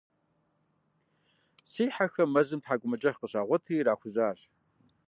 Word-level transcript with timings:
Си 1.69 1.83
хьэхэм 1.95 2.29
мэзым 2.33 2.59
тхьэкӀумэкӀыхь 2.63 3.19
къыщагъуэтри 3.21 3.75
ирахужьащ. 3.77 4.39